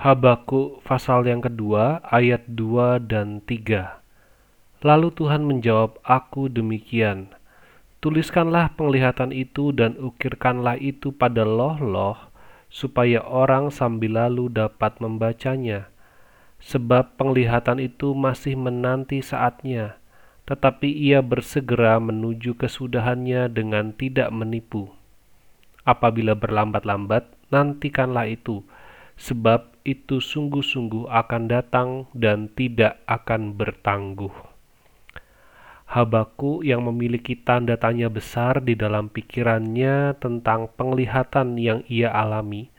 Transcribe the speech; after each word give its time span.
Habakuk 0.00 0.80
pasal 0.80 1.28
yang 1.28 1.44
kedua 1.44 2.00
ayat 2.08 2.48
2 2.48 3.04
dan 3.04 3.44
3. 3.44 4.00
Lalu 4.80 5.12
Tuhan 5.12 5.44
menjawab 5.44 6.00
aku 6.00 6.48
demikian, 6.48 7.28
Tuliskanlah 8.00 8.72
penglihatan 8.80 9.28
itu 9.28 9.76
dan 9.76 10.00
ukirkanlah 10.00 10.80
itu 10.80 11.12
pada 11.12 11.44
loh-loh, 11.44 12.16
supaya 12.72 13.20
orang 13.20 13.68
sambil 13.68 14.16
lalu 14.16 14.48
dapat 14.48 14.96
membacanya. 15.04 15.92
Sebab 16.64 17.20
penglihatan 17.20 17.76
itu 17.76 18.16
masih 18.16 18.56
menanti 18.56 19.20
saatnya, 19.20 20.00
tetapi 20.48 20.88
ia 20.88 21.20
bersegera 21.20 22.00
menuju 22.00 22.56
kesudahannya 22.56 23.52
dengan 23.52 23.92
tidak 23.92 24.32
menipu. 24.32 24.96
Apabila 25.84 26.32
berlambat-lambat, 26.32 27.52
nantikanlah 27.52 28.32
itu, 28.32 28.64
sebab 29.20 29.76
itu 29.84 30.16
sungguh-sungguh 30.24 31.12
akan 31.12 31.42
datang 31.52 32.08
dan 32.16 32.48
tidak 32.56 33.04
akan 33.04 33.52
bertangguh. 33.52 34.32
Habaku 35.84 36.64
yang 36.64 36.88
memiliki 36.88 37.36
tanda 37.36 37.76
tanya 37.76 38.08
besar 38.08 38.64
di 38.64 38.72
dalam 38.72 39.12
pikirannya 39.12 40.16
tentang 40.16 40.72
penglihatan 40.72 41.60
yang 41.60 41.84
ia 41.90 42.08
alami, 42.08 42.72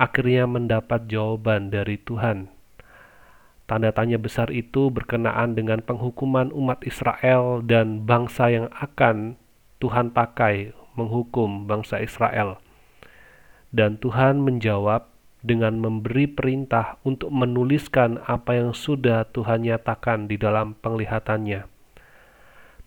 akhirnya 0.00 0.48
mendapat 0.48 1.10
jawaban 1.12 1.68
dari 1.68 2.00
Tuhan. 2.00 2.48
Tanda 3.68 3.92
tanya 3.92 4.16
besar 4.16 4.48
itu 4.48 4.88
berkenaan 4.88 5.58
dengan 5.58 5.84
penghukuman 5.84 6.54
umat 6.54 6.86
Israel 6.88 7.60
dan 7.66 8.08
bangsa 8.08 8.48
yang 8.48 8.68
akan 8.72 9.36
Tuhan 9.82 10.14
pakai 10.14 10.72
menghukum 10.94 11.66
bangsa 11.66 11.98
Israel. 11.98 12.62
Dan 13.74 13.98
Tuhan 13.98 14.38
menjawab 14.44 15.11
dengan 15.42 15.76
memberi 15.82 16.30
perintah 16.30 17.02
untuk 17.02 17.34
menuliskan 17.34 18.22
apa 18.24 18.56
yang 18.62 18.70
sudah 18.72 19.26
Tuhan 19.34 19.66
nyatakan 19.66 20.30
di 20.30 20.38
dalam 20.38 20.78
penglihatannya. 20.78 21.66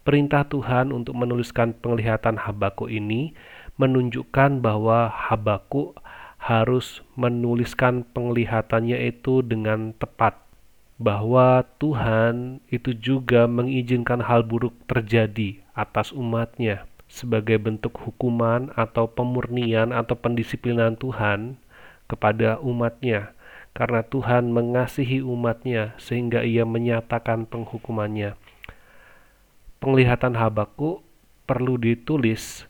Perintah 0.08 0.48
Tuhan 0.48 0.96
untuk 0.96 1.20
menuliskan 1.20 1.76
penglihatan 1.76 2.40
Habakuk 2.40 2.88
ini 2.88 3.36
menunjukkan 3.76 4.64
bahwa 4.64 5.12
Habakuk 5.12 6.00
harus 6.40 7.04
menuliskan 7.18 8.06
penglihatannya 8.14 9.02
itu 9.10 9.42
dengan 9.42 9.98
tepat, 9.98 10.38
bahwa 11.02 11.66
Tuhan 11.82 12.62
itu 12.70 12.94
juga 12.96 13.50
mengizinkan 13.50 14.22
hal 14.24 14.46
buruk 14.46 14.78
terjadi 14.86 15.60
atas 15.74 16.14
umatnya 16.14 16.86
sebagai 17.10 17.58
bentuk 17.58 17.98
hukuman 17.98 18.70
atau 18.78 19.10
pemurnian 19.10 19.90
atau 19.90 20.14
pendisiplinan 20.18 20.96
Tuhan 21.02 21.58
kepada 22.06 22.62
umatnya 22.62 23.34
karena 23.76 24.02
Tuhan 24.06 24.56
mengasihi 24.56 25.20
umatnya 25.20 25.94
sehingga 26.00 26.46
ia 26.46 26.64
menyatakan 26.64 27.44
penghukumannya 27.50 28.40
penglihatan 29.86 30.34
Habakuk 30.34 31.06
perlu 31.46 31.78
ditulis 31.78 32.66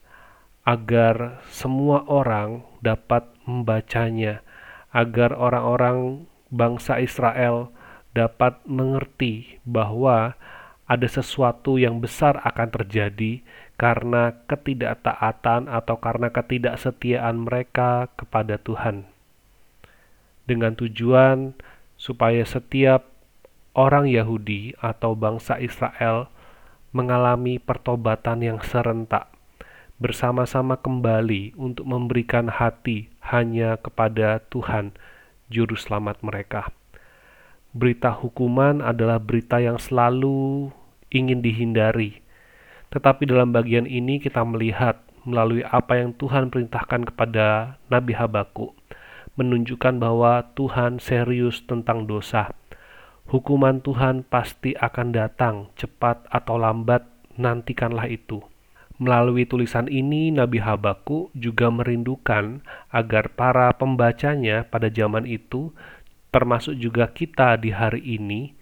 agar 0.67 1.39
semua 1.47 2.03
orang 2.11 2.67
dapat 2.83 3.23
membacanya, 3.47 4.43
agar 4.91 5.31
orang-orang 5.31 6.27
bangsa 6.51 6.99
Israel 6.99 7.71
dapat 8.11 8.59
mengerti 8.67 9.63
bahwa 9.63 10.35
ada 10.91 11.07
sesuatu 11.07 11.79
yang 11.79 12.03
besar 12.03 12.35
akan 12.43 12.67
terjadi 12.83 13.39
karena 13.79 14.35
ketidaktaatan 14.51 15.71
atau 15.71 15.95
karena 16.03 16.27
ketidaksetiaan 16.35 17.47
mereka 17.47 18.11
kepada 18.19 18.59
Tuhan. 18.59 19.14
Dengan 20.45 20.77
tujuan 20.77 21.57
supaya 21.97 22.45
setiap 22.45 23.09
orang 23.75 24.07
Yahudi 24.07 24.77
atau 24.79 25.17
bangsa 25.17 25.59
Israel 25.59 26.31
mengalami 26.95 27.59
pertobatan 27.59 28.39
yang 28.39 28.63
serentak, 28.63 29.27
bersama-sama 29.99 30.79
kembali 30.79 31.51
untuk 31.59 31.83
memberikan 31.83 32.47
hati 32.47 33.11
hanya 33.19 33.75
kepada 33.75 34.39
Tuhan, 34.47 34.95
Juru 35.51 35.75
Selamat 35.75 36.23
mereka. 36.23 36.71
Berita 37.75 38.15
hukuman 38.15 38.79
adalah 38.79 39.19
berita 39.19 39.59
yang 39.59 39.75
selalu 39.75 40.71
ingin 41.11 41.43
dihindari, 41.43 42.23
tetapi 42.95 43.27
dalam 43.27 43.51
bagian 43.51 43.83
ini 43.83 44.23
kita 44.23 44.39
melihat 44.47 45.03
melalui 45.27 45.67
apa 45.67 45.99
yang 45.99 46.15
Tuhan 46.15 46.47
perintahkan 46.47 47.11
kepada 47.11 47.75
Nabi 47.91 48.15
Habakuk, 48.15 48.71
menunjukkan 49.35 49.99
bahwa 49.99 50.51
Tuhan 50.55 50.99
serius 50.99 51.63
tentang 51.67 52.07
dosa 52.07 52.55
Hukuman 53.25 53.81
Tuhan 53.81 54.21
pasti 54.21 54.77
akan 54.77 55.09
datang, 55.09 55.73
cepat 55.73 56.29
atau 56.29 56.61
lambat, 56.61 57.09
nantikanlah 57.41 58.05
itu. 58.05 58.45
Melalui 59.01 59.49
tulisan 59.49 59.89
ini, 59.89 60.29
Nabi 60.29 60.61
Habaku 60.61 61.33
juga 61.33 61.73
merindukan 61.73 62.61
agar 62.93 63.33
para 63.33 63.73
pembacanya 63.73 64.69
pada 64.69 64.93
zaman 64.93 65.25
itu, 65.25 65.73
termasuk 66.29 66.77
juga 66.77 67.09
kita 67.09 67.57
di 67.57 67.73
hari 67.73 68.05
ini, 68.05 68.53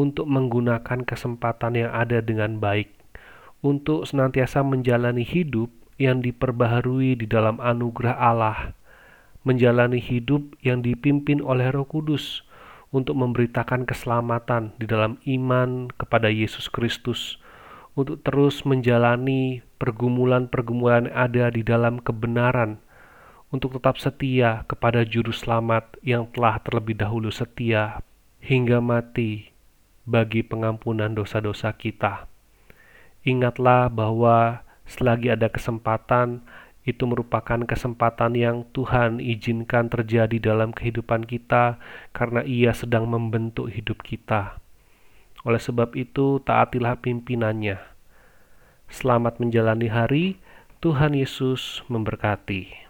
untuk 0.00 0.24
menggunakan 0.32 1.04
kesempatan 1.04 1.76
yang 1.76 1.92
ada 1.92 2.24
dengan 2.24 2.56
baik, 2.56 2.88
untuk 3.60 4.08
senantiasa 4.08 4.64
menjalani 4.64 5.28
hidup 5.28 5.68
yang 6.00 6.24
diperbaharui 6.24 7.20
di 7.20 7.28
dalam 7.28 7.60
anugerah 7.60 8.16
Allah, 8.16 8.72
menjalani 9.42 9.98
hidup 9.98 10.56
yang 10.60 10.84
dipimpin 10.84 11.40
oleh 11.40 11.72
Roh 11.72 11.88
Kudus 11.88 12.44
untuk 12.90 13.16
memberitakan 13.16 13.86
keselamatan 13.86 14.74
di 14.76 14.84
dalam 14.84 15.16
iman 15.24 15.88
kepada 15.94 16.26
Yesus 16.26 16.66
Kristus, 16.66 17.38
untuk 17.94 18.20
terus 18.26 18.66
menjalani 18.66 19.62
pergumulan-pergumulan 19.78 21.08
ada 21.14 21.48
di 21.54 21.62
dalam 21.62 22.02
kebenaran, 22.02 22.82
untuk 23.54 23.78
tetap 23.78 23.98
setia 23.98 24.66
kepada 24.66 25.06
Juru 25.06 25.30
Selamat 25.34 25.98
yang 26.02 26.28
telah 26.30 26.58
terlebih 26.62 26.98
dahulu 26.98 27.30
setia 27.30 28.02
hingga 28.42 28.82
mati 28.82 29.50
bagi 30.06 30.42
pengampunan 30.42 31.14
dosa-dosa 31.14 31.70
kita. 31.78 32.26
Ingatlah 33.22 33.92
bahwa 33.92 34.66
selagi 34.88 35.30
ada 35.30 35.46
kesempatan, 35.46 36.42
itu 36.82 37.04
merupakan 37.04 37.60
kesempatan 37.60 38.32
yang 38.36 38.56
Tuhan 38.72 39.20
izinkan 39.20 39.92
terjadi 39.92 40.40
dalam 40.40 40.72
kehidupan 40.72 41.28
kita 41.28 41.76
karena 42.16 42.40
Ia 42.42 42.72
sedang 42.72 43.04
membentuk 43.06 43.68
hidup 43.68 44.00
kita. 44.00 44.58
Oleh 45.44 45.60
sebab 45.60 45.96
itu, 45.96 46.40
taatilah 46.44 47.00
pimpinannya. 47.00 47.80
Selamat 48.90 49.38
menjalani 49.38 49.88
hari, 49.88 50.24
Tuhan 50.84 51.16
Yesus 51.16 51.84
memberkati. 51.88 52.89